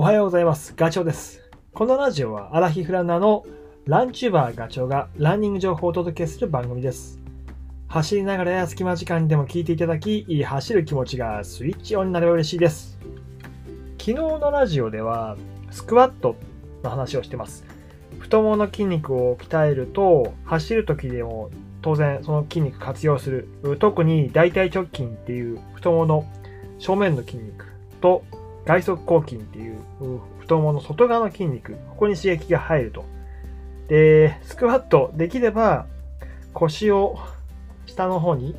[0.00, 0.72] おはようございます。
[0.78, 1.42] ガチョウです。
[1.74, 3.44] このラジオはアラヒフランナーの
[3.84, 7.20] ランチューバーガチョウがランニング情報をお届けする番組です。
[7.86, 12.98] 走りながらや隙間時間にでも聞いていただき、走る気持ちがスイッチオンになれば嬉しいです。
[13.98, 15.36] 昨日のラジオでは
[15.70, 16.34] スクワット
[16.82, 17.66] の話をしてます。
[18.20, 21.50] 太ももの筋肉を鍛えると走る時でも
[21.82, 23.50] 当然その筋肉活用する。
[23.78, 26.24] 特に大腿直筋っていう太ももの
[26.78, 27.66] 正面の筋肉
[28.00, 28.24] と
[28.64, 29.78] 外側広筋っていう
[30.40, 33.04] 太ももの外側の筋肉、ここに刺激が入ると。
[33.88, 35.86] で、スクワットできれば
[36.52, 37.18] 腰を
[37.86, 38.54] 下の方に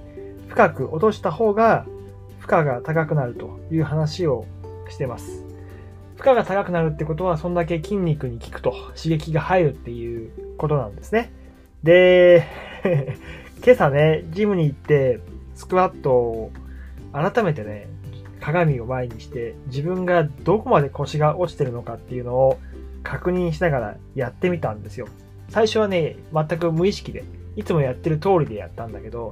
[0.50, 1.86] 深く落とした方が
[2.40, 4.46] 負荷が高くなるという話を
[4.90, 5.46] してます。
[6.18, 11.32] 負荷が高くなるってことはそんだけ筋肉に効くと刺激が入るっていうことなんですね。
[11.84, 12.46] で、
[13.64, 15.20] 今朝ね、ジムに行って
[15.56, 16.52] スクワットを
[17.14, 17.88] 改めてね、
[18.42, 22.60] 鏡を前にして自分がどこまで腰が落ちてるのかっていうのを
[23.04, 25.08] 確認しながらやってみたんですよ。
[25.50, 27.24] 最初はね、全く無意識で、
[27.56, 29.32] いつもやってる通りでやったんだけど、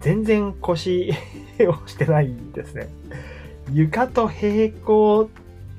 [0.00, 1.12] 全然腰
[1.60, 2.88] をしてないですね。
[3.72, 5.28] 床と平行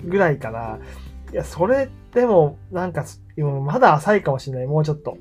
[0.05, 0.79] ぐらいかな。
[1.31, 3.05] いや、それでもなんか、
[3.65, 5.17] まだ浅いかもしれない、もうちょっと。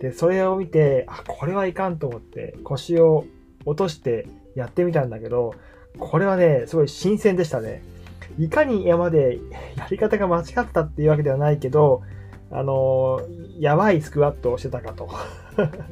[0.00, 3.24] で、それを見て、あ、これはいかんと思って腰を
[3.64, 5.54] 落としてやってみたんだけど、
[5.98, 7.82] これはね、すごい新鮮でしたね。
[8.38, 9.38] いかに山で
[9.76, 12.02] やり方が間違ったっていうわけではないけど、
[12.50, 15.08] あのー、やばいスクワットをしてたかと。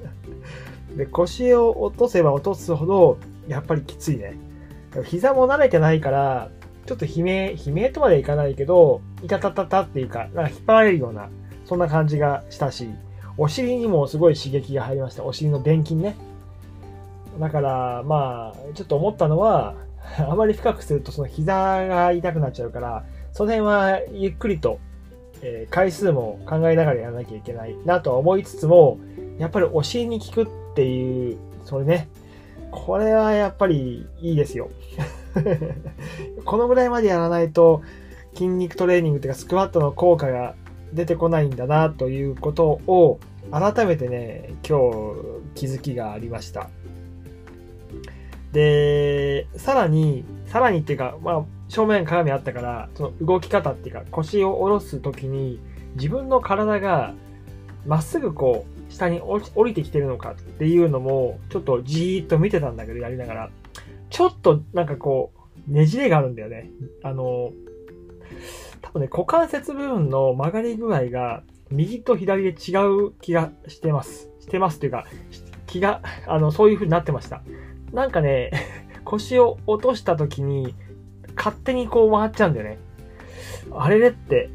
[0.97, 4.37] で、腰を落とせば落とすほど、やっぱりきついね。
[5.05, 6.51] 膝も慣れてないから、
[6.87, 11.31] ちょっと悲鳴、悲鳴とまではいかないけど、いたたたたっていうか、なんか引っ張られるような、
[11.65, 12.89] そんな感じがしたし、
[13.37, 15.25] お尻にもすごい刺激が入りました。
[15.25, 16.15] お尻の電筋ね。
[17.41, 19.75] だから、まあ、ちょっと思ったのは、
[20.19, 24.79] あまり深くするとその膝が痛くなっちゃうから、その辺はゆっくりと、
[25.43, 28.99] えー、回数も考えながらやらなきゃいけないなとは思いつつも、
[29.39, 32.09] やっぱりお尻に効くっていう、それね、
[32.71, 34.69] これはやっぱりいいですよ。
[36.45, 37.83] このぐらいまでやらないと
[38.35, 40.55] 筋肉トレーニングっていうかスクワットの効果が
[40.93, 43.19] 出てこないんだなということを
[43.51, 44.79] 改めてね、今
[45.55, 46.71] 日気づきがありました。
[48.55, 55.61] で、さらに、さらにっていうか、まあ、正面鏡あったから、その動き方っていうか、腰を下ろすときに、
[55.97, 57.15] 自分の体が、
[57.85, 63.51] まっすぐこう、下に降りてきてるのかっていうのも、ちょっとじーっと見てたんだけど、やりながら。
[64.09, 65.33] ちょっと、なんかこ
[65.69, 66.71] う、ねじれがあるんだよね。
[67.03, 67.51] あの、
[68.83, 72.77] 多分ね、股関節部分の曲がり具合が、右と左で違
[73.09, 74.31] う気がしてます。
[74.39, 75.07] してますっていうか、
[75.67, 77.43] 気が、あの、そういう風になってました。
[77.95, 78.51] なんかね、
[79.05, 80.75] 腰を落とした時に、
[81.37, 82.79] 勝手にこう回っちゃうんだよね。
[83.73, 84.51] あれれって、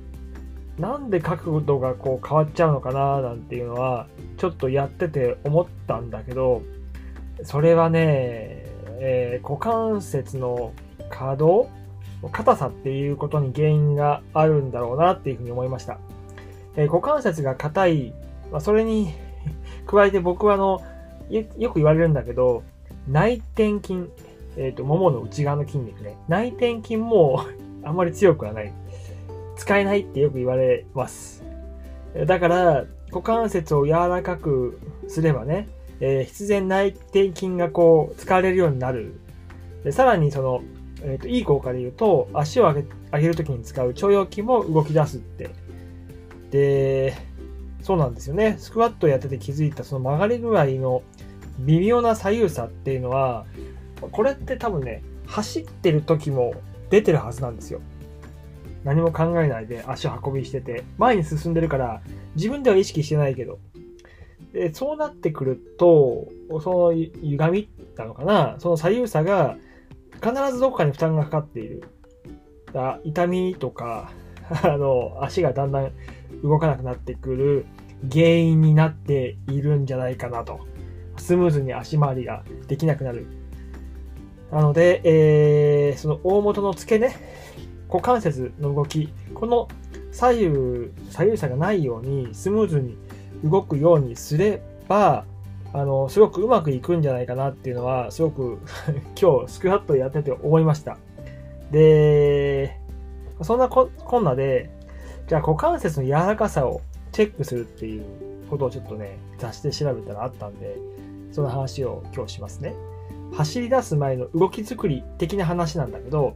[0.77, 4.07] なんで角度がこう変わっちゃうのかななんていうのは、
[4.37, 6.63] ちょっとやってて思ったんだけど、
[7.43, 8.65] それはね、
[9.01, 10.73] えー、股関節の
[11.09, 11.69] 可動
[12.33, 15.97] 硬さっていうことに原因があるんだろうなっていうふうに思いました。
[16.75, 18.13] えー、股関節が硬い、
[18.51, 19.13] まあ、それに
[19.87, 20.81] 加えて僕はあの、
[21.29, 22.63] よく言われるんだけど、
[23.09, 24.09] 内転筋、
[24.55, 26.15] えっ、ー、と、ももの内側の筋肉ね。
[26.27, 27.41] 内転筋も
[27.83, 28.73] あんまり強くはない。
[29.55, 31.43] 使えないってよく言われます。
[32.25, 35.67] だから、股関節を柔らかくすればね、
[35.99, 39.19] えー、必然内転筋がこう、使われるようになる。
[39.83, 40.61] でさらにその、
[41.01, 45.49] えっ、ー、と、いい効果で言うと、足を上げ上げるときに使う腸腰筋も動き出すって。
[46.51, 47.13] で、
[47.81, 48.55] そうなんですよね。
[48.59, 51.01] スクワットやってて気づいたその曲がり具合の
[51.65, 53.45] 微妙な左右差っていうのは、
[54.11, 56.53] これって多分ね、走ってる時も
[56.89, 57.81] 出てるはずなんですよ。
[58.83, 62.01] 何も考えないで足を運びしてて、前に進んでるから、
[62.35, 63.59] 自分では意識してないけど。
[64.53, 66.27] でそうなってくると、
[66.61, 69.57] その歪みなのかなその左右差が
[70.23, 71.83] 必ずどこかに負担がかかっている。
[72.73, 74.11] だ痛みとか、
[74.63, 75.91] あの、足がだんだん
[76.43, 77.65] 動かなくなってくる
[78.11, 80.59] 原因になっているんじゃないかなと。
[81.29, 83.27] スムーズに足回りができなくなる。
[84.51, 87.15] なので、えー、その大元の付け根、
[87.87, 89.67] 股関節の動き、この
[90.11, 92.97] 左右、左右差がないようにスムーズに
[93.43, 95.23] 動くようにすれば、
[95.71, 98.57] あの、すごくうまくいくんじゃないかなっていうのは、すごく
[99.15, 100.97] 今日スクワットやってて思いました。
[101.69, 102.75] で、
[103.43, 104.71] そんなこんなで、
[105.27, 108.03] じゃあ股関節の柔らかさをチェックするっていう
[108.49, 110.75] ことをちょっとね、雑誌で調べたらあったんで、
[111.31, 112.73] その話を今日しますね。
[113.33, 116.35] 走り出す前の動き作り的な話なんだけど、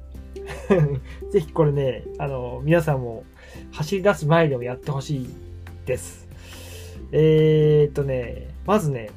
[1.31, 3.23] ぜひこれね、あの、皆さんも
[3.71, 5.29] 走り出す前でもやってほしい
[5.85, 6.27] です。
[7.11, 9.09] えー、っとね、まずね、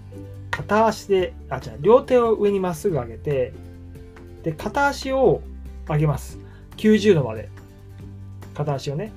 [0.50, 3.52] 片足で、あ、じゃ両手を上にまっすぐ上げて、
[4.42, 5.42] で、片足を
[5.88, 6.38] 上げます。
[6.76, 7.48] 90度まで。
[8.54, 9.12] 片足をね。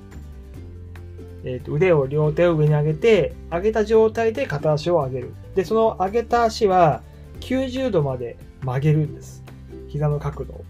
[1.44, 5.34] えー、と腕を両手を上に上げて、上げた状態で片足を上げる。
[5.54, 7.02] で、その上げた足は
[7.40, 9.42] 90度まで曲げるんです。
[9.88, 10.64] 膝の角度を。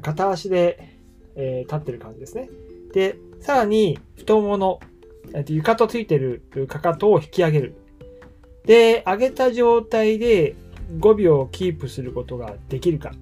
[0.00, 0.96] 片足で、
[1.34, 2.48] えー、立ってる感じですね。
[2.92, 4.80] で、さらに太ももの、
[5.32, 7.74] えー、と床とついてるかかとを引き上げる。
[8.64, 10.54] で、上げた状態で
[10.98, 13.12] 5秒キープすることができるか。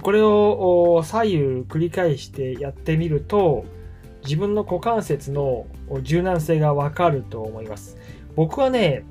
[0.00, 3.64] これを左右繰り返してやってみると、
[4.24, 5.66] 自分の股関節の
[6.02, 7.96] 柔軟性がわかると思います。
[8.36, 9.04] 僕はね、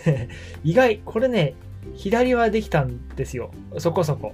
[0.64, 1.54] 意外、これね、
[1.94, 3.50] 左はできたんですよ。
[3.78, 4.32] そこそこ。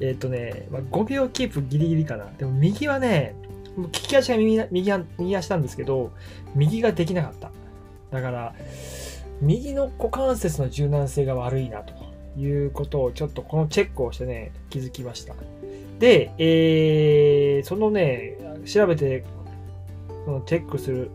[0.00, 2.26] えっ、ー、とね、まあ、5秒キープギリギリかな。
[2.38, 3.34] でも右はね、
[3.76, 6.12] 利き足が右右右足なんですけど、
[6.54, 7.50] 右ができなかった。
[8.10, 8.54] だから、
[9.40, 11.94] 右の股関節の柔軟性が悪いなと
[12.38, 15.34] いうことをちょっとこのチェックをしてね、気づきました。
[15.98, 19.24] で、えー、そのね、調べて、
[20.24, 21.10] そのチェックする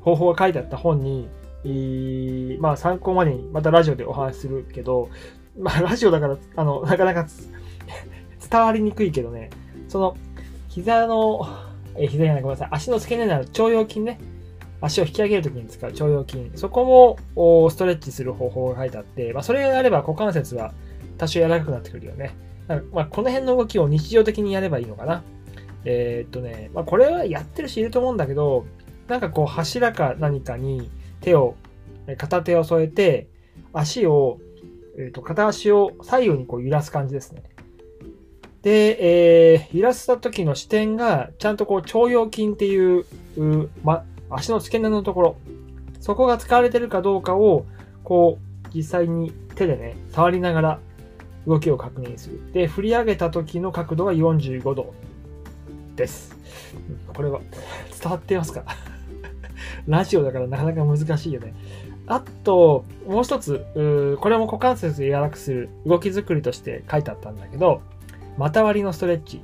[0.00, 1.28] 方法が書いてあった本に、
[2.60, 5.08] まあ参考までにまたラジオでお話しするけど、
[5.58, 7.26] まあラジオだから、あの、 なかなか
[8.50, 9.50] 伝わりにくいけどね、
[9.88, 10.16] その、
[10.68, 11.46] 膝の、
[11.96, 14.20] え膝じゃない、ごめんなさい、足の付け根になる腸腰筋ね、
[14.80, 20.72] 足を引き上げるときに使う腸腰筋、そこもストレッチする方法が書いてあって、まあそれがあれば股関節は
[21.16, 22.34] 多少柔らかくなってくるよね。
[22.92, 25.22] まあ、この辺の動きを日常的にやればいいのかな。
[25.90, 28.66] えー、っとね、まあ、これはやってる人いると思うんだけど、
[29.08, 30.90] なんかこう柱か何かに
[31.22, 31.56] 手を、
[32.18, 33.28] 片手を添えて、
[33.72, 34.38] 足を、
[34.98, 37.42] えー、っと片足を左右にこう揺らす感じですね。
[38.60, 43.06] で、えー、揺らした時の視点が、ちゃんとこう腸腰筋っていう、
[43.38, 45.36] うま、足の付け根のところ、
[46.00, 47.64] そこが使われてるかどうかを、
[48.04, 50.80] こう、実際に手でね、触りながら
[51.46, 52.52] 動きを確認する。
[52.52, 54.92] で、振り上げた時の角度は45度
[55.98, 56.34] です。
[57.14, 57.40] これは
[58.00, 58.64] 伝わってますか？
[59.86, 61.54] ラジオだからなかなか難しいよね。
[62.06, 63.66] あと、もう一つ、
[64.20, 67.82] これも股関節を柔らかくする動き作りとして書いてあったんだけど、
[68.38, 69.42] 股割りのストレッチ。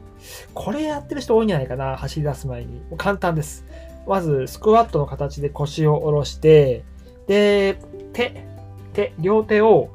[0.55, 2.81] これやってる人多いんじゃないかな、走り出す前に。
[2.97, 3.67] 簡単です。
[4.07, 6.85] まず、スクワットの形で腰を下ろして、
[7.27, 7.79] で、
[8.15, 8.47] 手、
[8.95, 9.91] 手、両手を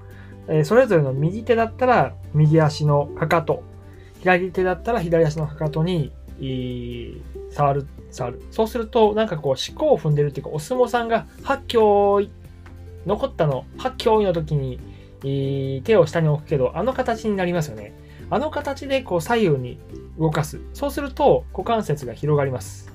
[0.49, 3.63] えそれぞれの右手だったら右足のかかと、
[4.21, 6.11] 左手だったら左足のかかとに、
[7.51, 8.41] 触る、触る。
[8.51, 12.21] そうすると、なんかこう、思考を踏んでるっていうか、お相撲さんが、八強、
[13.05, 14.79] 残ったの、八強の時に、
[15.21, 17.93] 手を下に置くけど、あの形になりますよね。
[18.31, 19.79] あの形でこう左右に
[20.17, 20.59] 動かす。
[20.73, 22.91] そうすると股関節が広がります。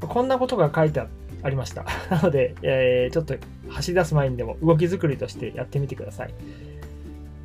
[0.00, 1.00] こんなことが書いて
[1.42, 1.84] ありました。
[2.10, 3.34] なので、えー、ちょっと
[3.68, 6.34] 走り出す前にでも動き作りとしてやってみてください。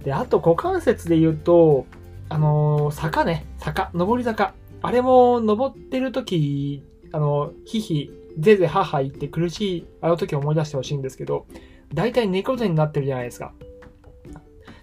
[0.03, 1.85] で、あと股関節で言うと、
[2.29, 4.53] あのー、坂ね、坂、上り坂。
[4.83, 6.83] あれも登ってる時、
[7.13, 11.47] あの、ひひ、ぜぜはは言って苦しい、あの時思い出してほしいんですけど、
[11.93, 13.53] 大体猫背になってるじゃないですか。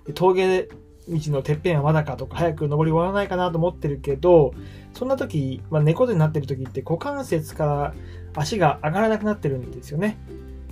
[0.06, 0.69] で峠
[1.06, 4.54] 道のてっぺんはまだかとか、早く登り終わらないかなと思ってるけど、
[4.95, 7.95] そんな時、まあ、猫背になってる時って股関節から
[8.35, 10.16] 足が上がらなくなってるんですよね。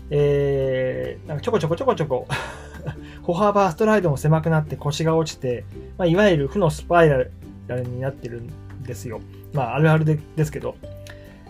[0.09, 2.27] えー、なんかちょこちょこちょこちょこ
[3.25, 5.67] 歩幅、ストライドも狭くなって腰が落ちて、
[5.99, 7.31] まあ、いわゆる負のスパイラル
[7.85, 8.49] になってるん
[8.89, 9.21] ですよ。
[9.53, 10.75] まあ、あるあるでですけど。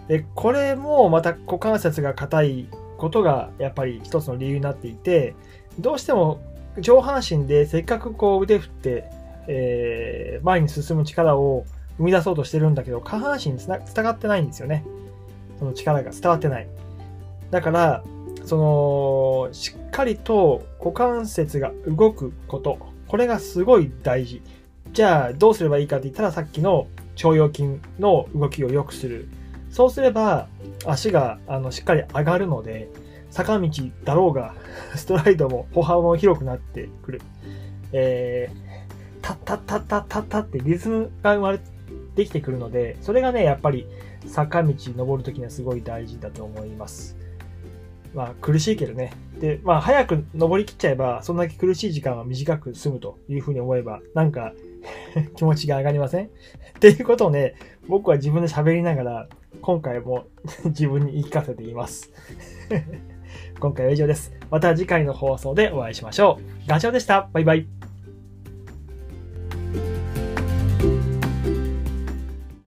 [0.09, 2.69] で、これもまた股関節が硬い
[2.99, 5.35] ことがやっぱり一つの理由になっていて、
[5.79, 6.41] どうしても
[6.79, 9.05] 上半身でせっかくこう腕振って、
[9.47, 11.65] えー、前に進む力を
[11.97, 14.85] 生み出そうとしてるんだけど、下半身につな伝わってないんですよね。
[15.59, 16.69] その力が伝わってない。
[17.51, 18.05] だから、
[18.45, 22.79] その、しっかりと股関節が動くこと。
[23.09, 24.43] これがすごい大事。
[24.93, 26.87] じゃあ、どうすればいいかって言ったら、さっきの
[27.23, 29.29] 腸腰筋の動きを良くする。
[29.71, 30.49] そうすれば、
[30.87, 32.89] 足があのしっかり上がるので、
[33.31, 33.69] 坂道
[34.05, 34.55] だろうが、
[34.95, 37.21] ストライドも歩幅も広くなってくる。
[37.93, 38.59] えー、
[39.21, 41.61] タッタッタッタッタッタってリズムが生まれ
[42.15, 43.87] てきてくるので、それがね、やっぱり
[44.27, 47.17] 坂道登るときにはすごい大事だと思います。
[48.15, 49.13] まあ苦しいけどね。
[49.41, 54.53] で、まあ早く登りきっちゃえば、そんだけ苦しい時間は短く済むというふうに思えば、なんか
[55.37, 56.27] 気持ちが上がりません？
[56.29, 56.29] っ
[56.81, 57.55] ていうことをね、
[57.89, 59.29] 僕は自分で喋りながら、
[59.61, 60.27] 今回も
[60.67, 62.13] 自分に言い聞かせています
[63.61, 64.33] 今回は以上です。
[64.51, 66.69] また次回の放送でお会いしましょう。
[66.69, 67.29] ガチョウでした。
[67.33, 67.78] バイバイ。